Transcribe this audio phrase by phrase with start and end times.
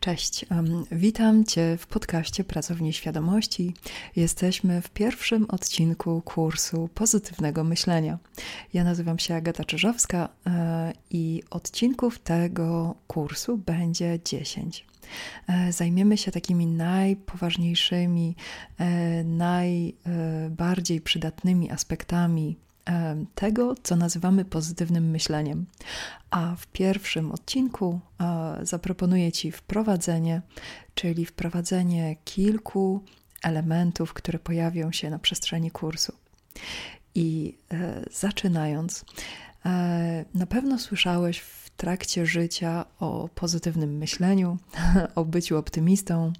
[0.00, 0.46] Cześć,
[0.92, 3.74] witam Cię w podcaście Pracowni Świadomości.
[4.16, 8.18] Jesteśmy w pierwszym odcinku kursu pozytywnego myślenia.
[8.74, 14.86] Ja nazywam się Agata Czyżowska e, i odcinków tego kursu będzie 10.
[15.48, 18.36] E, zajmiemy się takimi najpoważniejszymi,
[18.78, 22.56] e, najbardziej przydatnymi aspektami
[23.34, 25.66] tego, co nazywamy pozytywnym myśleniem.
[26.30, 28.00] A w pierwszym odcinku
[28.62, 30.42] zaproponuję Ci wprowadzenie,
[30.94, 33.04] czyli wprowadzenie kilku
[33.44, 36.12] elementów, które pojawią się na przestrzeni kursu.
[37.14, 39.04] I e, zaczynając,
[39.66, 44.58] e, na pewno słyszałeś w trakcie życia o pozytywnym myśleniu,
[45.14, 46.32] o byciu optymistą.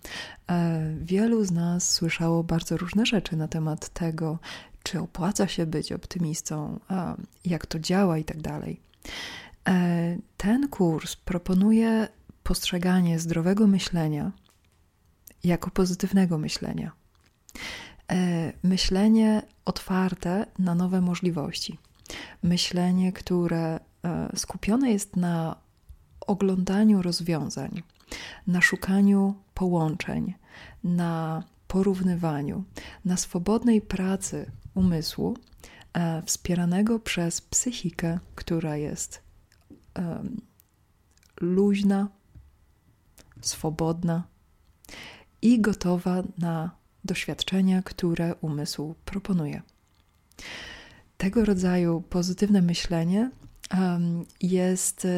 [0.50, 4.38] E, wielu z nas słyszało bardzo różne rzeczy na temat tego,
[4.84, 6.80] czy opłaca się być optymistą,
[7.44, 8.80] jak to działa i tak dalej.
[9.68, 12.08] E, ten kurs proponuje
[12.42, 14.32] postrzeganie zdrowego myślenia
[15.44, 16.92] jako pozytywnego myślenia.
[18.12, 21.78] E, myślenie otwarte na nowe możliwości.
[22.42, 25.56] Myślenie, które e, skupione jest na
[26.20, 27.82] oglądaniu rozwiązań,
[28.46, 30.34] na szukaniu połączeń,
[30.84, 32.64] na porównywaniu,
[33.04, 35.36] na swobodnej pracy umysłu,
[35.92, 39.24] e, wspieranego przez psychikę, która jest
[41.40, 42.08] luźna,
[43.40, 44.24] swobodna
[45.42, 46.70] i gotowa na
[47.04, 49.62] doświadczenia, które umysł proponuje.
[51.16, 53.30] Tego rodzaju pozytywne myślenie
[54.40, 55.08] jest e,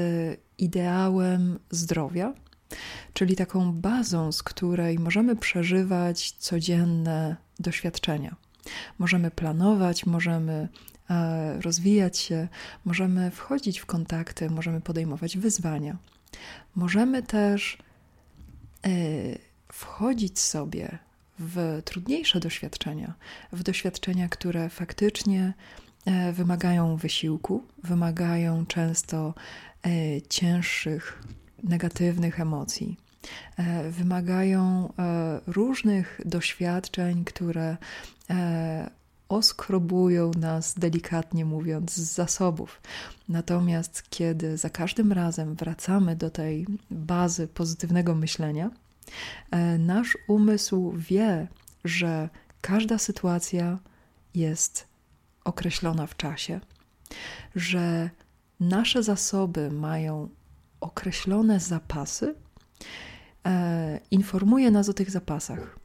[0.59, 2.35] ideałem zdrowia,
[3.13, 8.37] czyli taką bazą, z której możemy przeżywać codzienne doświadczenia.
[8.99, 10.69] Możemy planować, możemy
[11.11, 12.49] e, rozwijać się,
[12.85, 15.97] możemy wchodzić w kontakty, możemy podejmować wyzwania.
[16.75, 17.79] Możemy też
[18.87, 18.91] e,
[19.73, 20.99] wchodzić sobie
[21.39, 23.15] w trudniejsze doświadczenia,
[23.53, 25.55] w doświadczenia, które faktycznie
[26.05, 29.35] e, wymagają wysiłku, wymagają często
[30.29, 31.23] cięższych,
[31.63, 32.97] negatywnych emocji.
[33.57, 37.77] E, wymagają e, różnych doświadczeń, które
[38.31, 38.91] e,
[39.29, 42.81] oskrobują nas, delikatnie mówiąc, z zasobów.
[43.29, 48.71] Natomiast kiedy za każdym razem wracamy do tej bazy pozytywnego myślenia,
[49.79, 51.49] nasz umysł wie,
[51.85, 52.29] że
[52.61, 53.79] każda sytuacja
[54.35, 54.87] jest
[55.45, 56.61] określona w czasie,
[57.57, 58.11] że
[58.61, 60.29] nasze zasoby mają
[60.81, 62.35] określone zapasy
[64.11, 65.79] informuje nas o tych zapasach,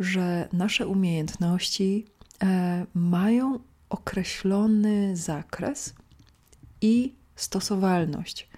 [0.00, 2.06] że nasze umiejętności
[2.42, 5.94] e, mają określony zakres
[6.80, 8.48] i stosowalność,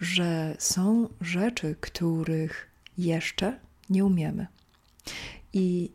[0.00, 4.46] że są rzeczy, których jeszcze nie umiemy.
[5.52, 5.92] I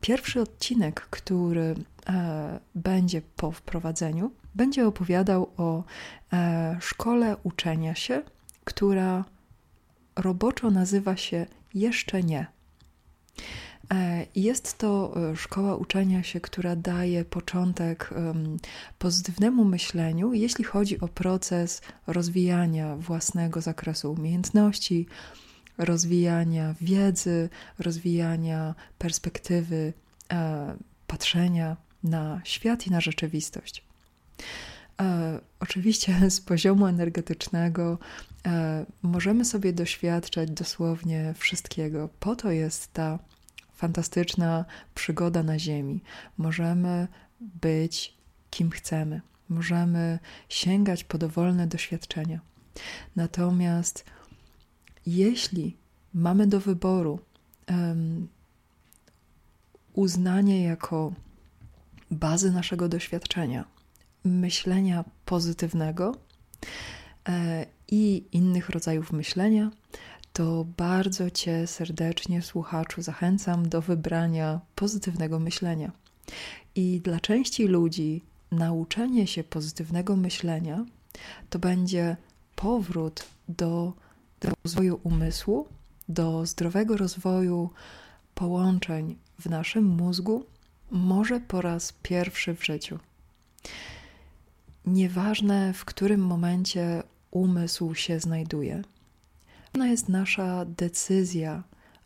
[0.00, 1.74] pierwszy odcinek, który
[2.08, 5.84] e, będzie po wprowadzeniu, będzie opowiadał o
[6.80, 8.22] szkole uczenia się,
[8.64, 9.24] która
[10.16, 12.46] roboczo nazywa się Jeszcze nie.
[13.90, 18.10] E, jest to e, szkoła uczenia się, która daje początek
[18.98, 25.06] pozytywnemu myśleniu, jeśli chodzi o proces rozwijania własnego zakresu umiejętności,
[25.78, 29.92] rozwijania wiedzy, rozwijania perspektywy
[30.32, 30.74] e,
[31.06, 33.84] patrzenia na świat i na rzeczywistość.
[35.60, 37.98] Oczywiście z poziomu energetycznego
[39.02, 42.08] możemy sobie doświadczać dosłownie wszystkiego.
[42.20, 43.18] Po to jest ta
[43.74, 44.64] fantastyczna
[44.94, 46.02] przygoda na Ziemi.
[46.38, 47.08] Możemy
[47.40, 48.14] być
[48.50, 52.40] kim chcemy, możemy sięgać po dowolne doświadczenia.
[53.16, 54.04] Natomiast
[55.06, 55.76] jeśli
[56.14, 57.20] mamy do wyboru
[57.68, 58.28] um,
[59.92, 61.12] uznanie jako
[62.10, 63.64] bazy naszego doświadczenia,
[64.24, 67.01] myślenia pozytywnego e,
[67.88, 69.70] i innych rodzajów myślenia,
[70.32, 75.92] to bardzo Cię serdecznie, słuchaczu, zachęcam do wybrania pozytywnego myślenia.
[76.74, 78.22] I dla części ludzi
[78.52, 80.84] nauczenie się pozytywnego myślenia
[81.50, 82.16] to będzie
[82.56, 83.92] powrót do,
[84.40, 85.68] do rozwoju umysłu,
[86.08, 87.70] do zdrowego rozwoju
[88.34, 90.46] połączeń w naszym mózgu,
[90.90, 92.98] może po raz pierwszy w życiu.
[94.86, 97.02] Nieważne w którym momencie
[97.32, 98.82] umysł się znajduje,
[99.74, 101.62] ona jest nasza decyzja,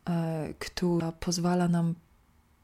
[0.09, 1.95] e, która pozwala nam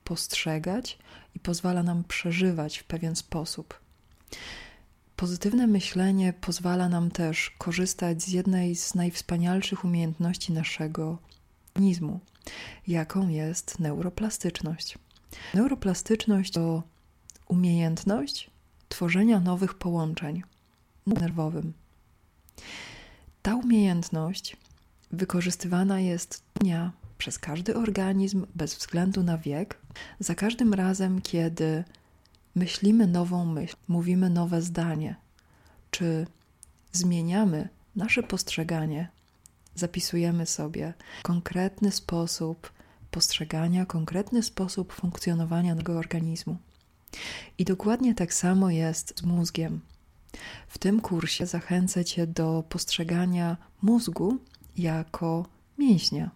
[0.05, 0.99] postrzegać
[1.35, 3.81] i pozwala nam przeżywać w pewien sposób.
[5.17, 11.19] Pozytywne myślenie pozwala nam też korzystać z jednej z najwspanialszych umiejętności naszego
[11.75, 12.21] organizmu,
[12.87, 14.99] jaką jest neuroplastyczność.
[15.55, 16.83] Neuroplastyczność to
[17.49, 18.51] umiejętność
[18.89, 20.43] tworzenia nowych połączeń
[21.07, 21.73] nerwowym.
[23.43, 24.57] Ta umiejętność
[25.11, 29.79] wykorzystywana jest dnia przez każdy organizm bez względu na wiek,
[30.21, 31.85] za każdym razem, kiedy
[32.55, 35.17] myślimy nową myśl, mówimy nowe zdanie,
[35.91, 36.27] czy
[36.93, 39.09] zmieniamy nasze postrzeganie,
[39.75, 42.73] zapisujemy sobie konkretny sposób
[43.11, 46.57] postrzegania, konkretny sposób funkcjonowania naszego organizmu.
[47.59, 49.81] I dokładnie tak samo jest z mózgiem.
[50.69, 54.39] W tym kursie zachęcę Cię do postrzegania mózgu
[54.77, 55.47] jako
[55.79, 56.31] mięśnia,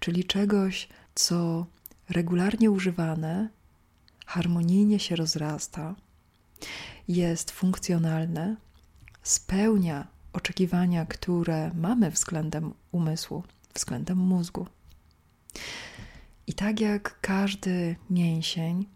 [0.00, 1.66] czyli czegoś, co
[2.08, 3.48] regularnie używane,
[4.26, 5.94] harmonijnie się rozrasta,
[7.08, 8.56] jest funkcjonalne,
[9.22, 13.44] spełnia oczekiwania, które mamy względem umysłu,
[13.74, 14.66] względem mózgu.
[16.46, 18.86] I tak jak każdy mięsień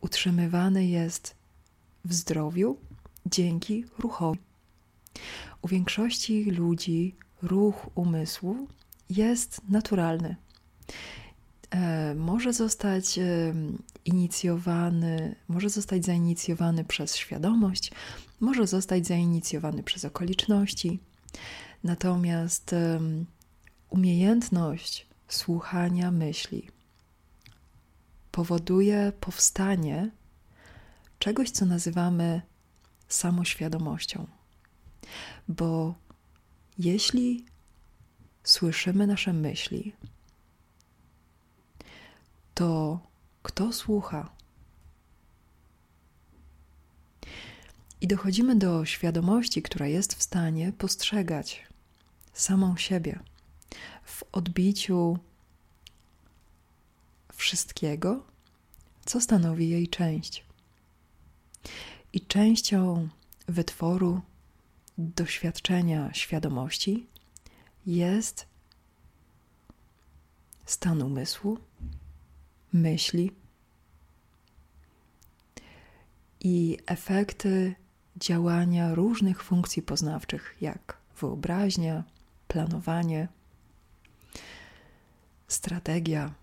[0.00, 1.41] utrzymywany jest
[2.04, 2.76] w zdrowiu
[3.26, 4.38] dzięki ruchowi.
[5.62, 8.68] U większości ludzi ruch umysłu
[9.10, 10.36] jest naturalny.
[11.70, 13.54] E, może zostać e,
[14.04, 17.92] inicjowany, może zostać zainicjowany przez świadomość,
[18.40, 21.00] może zostać zainicjowany przez okoliczności.
[21.84, 23.00] Natomiast e,
[23.90, 26.68] umiejętność słuchania myśli
[28.32, 30.10] powoduje powstanie
[31.22, 32.42] czegoś, co nazywamy
[33.08, 34.26] samoświadomością.
[35.48, 35.94] Bo
[36.78, 37.44] jeśli
[38.44, 39.94] słyszymy nasze myśli,
[42.54, 43.00] to
[43.42, 44.32] kto słucha?
[48.00, 51.66] I dochodzimy do świadomości, która jest w stanie postrzegać
[52.32, 53.18] samą siebie
[54.04, 55.18] w odbiciu
[57.32, 58.24] wszystkiego,
[59.04, 60.51] co stanowi jej część.
[62.12, 63.08] I częścią
[63.48, 64.20] wytworu
[64.98, 67.06] doświadczenia świadomości
[67.86, 68.46] jest
[70.64, 71.58] stan umysłu,
[72.72, 73.32] myśli
[76.40, 77.74] i efekty
[78.16, 82.04] działania różnych funkcji poznawczych, jak wyobraźnia,
[82.48, 83.28] planowanie,
[85.48, 86.34] strategia,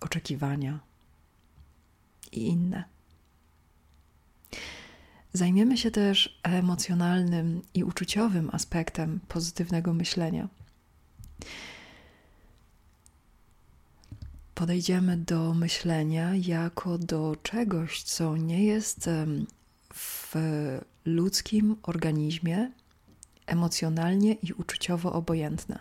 [0.00, 0.93] oczekiwania
[2.36, 2.84] i inne.
[5.32, 10.48] Zajmiemy się też emocjonalnym i uczuciowym aspektem pozytywnego myślenia.
[14.54, 19.10] Podejdziemy do myślenia jako do czegoś, co nie jest
[19.94, 20.34] w
[21.04, 22.70] ludzkim organizmie
[23.46, 25.78] emocjonalnie i uczuciowo obojętne.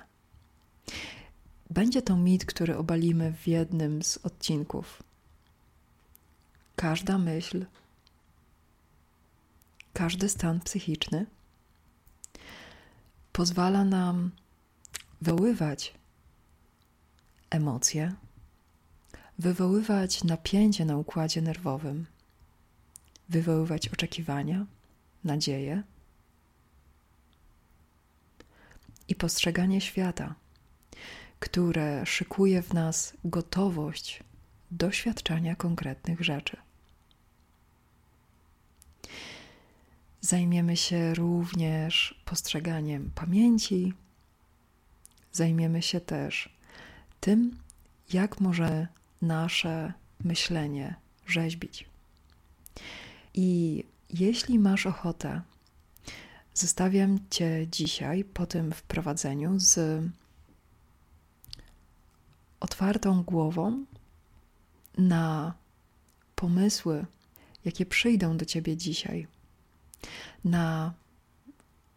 [1.70, 5.04] Będzie to mit, który obalimy w jednym z odcinków.
[6.84, 7.66] Każda myśl,
[9.94, 11.26] każdy stan psychiczny
[13.32, 14.32] pozwala nam
[15.22, 15.94] wywoływać
[17.50, 18.14] emocje,
[19.40, 22.06] wywoływać napięcie na układzie nerwowym,
[23.30, 24.66] wywoływać oczekiwania,
[25.24, 25.84] nadzieje
[29.08, 30.36] i postrzeganie świata
[31.40, 34.24] które szykuje w nas gotowość
[34.72, 36.58] doświadczania konkretnych rzeczy.
[40.26, 43.94] Zajmiemy się również postrzeganiem pamięci,
[45.32, 46.50] zajmiemy się też
[47.20, 47.58] tym,
[48.14, 48.88] jak może
[49.22, 50.96] nasze myślenie
[51.28, 51.86] rzeźbić.
[53.34, 55.42] I jeśli masz ochotę,
[56.54, 60.04] zostawiam Cię dzisiaj po tym wprowadzeniu z
[62.60, 63.86] otwartą głową
[64.98, 65.54] na
[66.36, 67.06] pomysły,
[67.66, 69.28] jakie przyjdą do ciebie dzisiaj,
[70.46, 70.94] na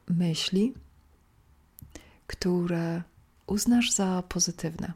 [0.09, 0.75] myśli,
[2.27, 3.03] które
[3.47, 4.93] uznasz za pozytywne.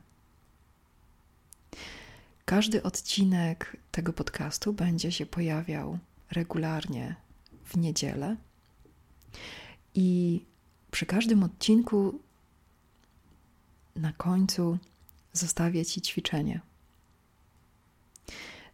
[2.44, 5.98] Każdy odcinek tego podcastu będzie się pojawiał
[6.30, 7.16] regularnie
[7.64, 8.36] w niedzielę
[9.94, 10.40] i
[10.90, 12.20] przy każdym odcinku
[13.96, 14.78] na końcu
[15.32, 16.60] zostawię Ci ćwiczenie.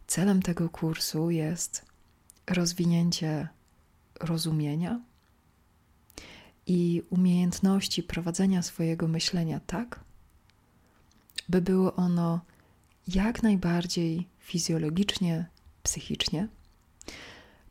[0.07, 1.85] Celem tego kursu jest
[2.47, 3.47] rozwinięcie
[4.19, 4.99] rozumienia
[6.65, 9.99] i umiejętności prowadzenia swojego myślenia tak,
[11.49, 12.39] by było ono
[13.07, 15.45] jak najbardziej fizjologicznie,
[15.83, 16.47] psychicznie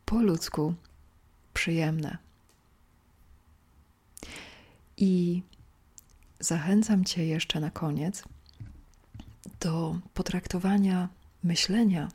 [0.04, 0.74] po ludzku
[1.54, 2.18] przyjemne.
[4.96, 5.42] I
[6.40, 8.24] zachęcam Cię jeszcze na koniec
[9.60, 11.08] do potraktowania
[11.42, 12.08] myślenia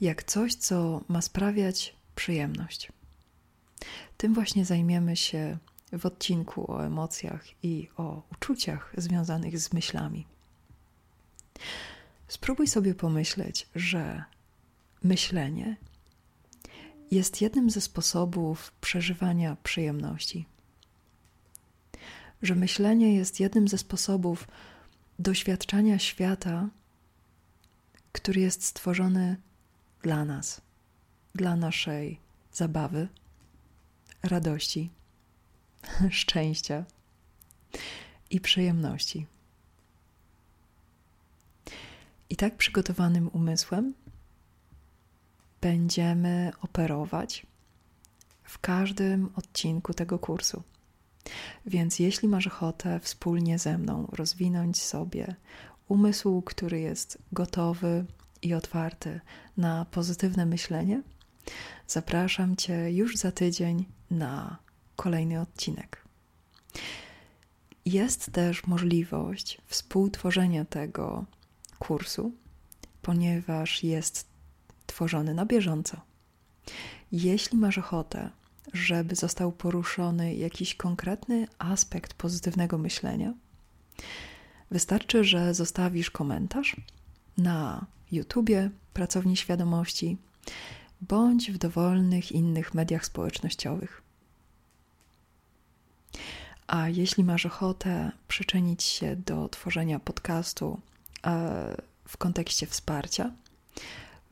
[0.00, 2.92] jak coś, co ma sprawiać przyjemność.
[4.16, 5.58] Tym właśnie zajmiemy się
[5.92, 10.26] w odcinku o emocjach i o uczuciach związanych z myślami.
[12.28, 14.24] Spróbuj sobie pomyśleć, że
[15.02, 15.76] myślenie
[17.10, 20.46] jest jednym ze sposobów przeżywania przyjemności.
[22.42, 24.48] Że myślenie jest jednym ze sposobów
[25.18, 26.68] doświadczania świata,
[28.12, 29.36] który jest stworzony
[30.02, 30.60] dla nas,
[31.34, 32.20] dla naszej
[32.52, 33.08] zabawy,
[34.22, 34.90] radości,
[36.10, 36.84] szczęścia
[38.30, 39.26] i przyjemności.
[42.30, 43.94] I tak przygotowanym umysłem
[45.60, 47.46] będziemy operować
[48.42, 50.62] w każdym odcinku tego kursu.
[51.66, 55.34] Więc jeśli masz ochotę wspólnie ze mną rozwinąć sobie
[55.88, 58.04] umysł, który jest gotowy
[58.42, 59.20] i otwarty
[59.56, 61.02] na pozytywne myślenie,
[61.92, 64.56] zapraszam Cię już za tydzień na
[64.96, 66.04] kolejny odcinek.
[67.84, 71.24] Jest też możliwość współtworzenia tego
[71.78, 72.32] kursu,
[73.02, 74.26] ponieważ jest
[74.86, 76.00] tworzony na bieżąco.
[77.12, 78.30] Jeśli masz ochotę,
[78.72, 83.34] żeby został poruszony jakiś konkretny aspekt pozytywnego myślenia,
[84.70, 86.76] wystarczy, że zostawisz komentarz
[87.38, 90.16] na YouTubie Pracowni Świadomości
[91.00, 94.02] bądź w dowolnych innych mediach społecznościowych.
[96.66, 100.80] A jeśli masz ochotę przyczynić się do tworzenia podcastu
[101.26, 103.30] e, w kontekście wsparcia,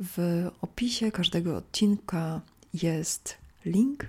[0.01, 2.41] w opisie każdego odcinka
[2.75, 4.07] jest link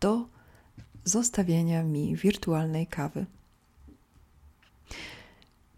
[0.00, 0.26] do
[1.04, 3.26] zostawienia mi wirtualnej kawy.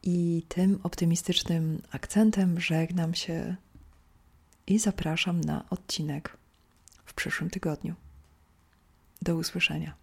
[0.03, 3.57] I tym optymistycznym akcentem żegnam się
[4.73, 6.37] i zapraszam na odcinek
[7.05, 7.95] w przyszłym tygodniu.
[9.23, 10.02] Do usłyszenia.